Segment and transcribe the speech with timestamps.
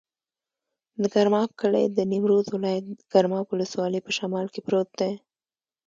[1.01, 5.13] د ګرماب کلی د نیمروز ولایت، ګرماب ولسوالي په شمال کې پروت دی.